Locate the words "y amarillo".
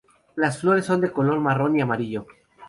1.77-2.25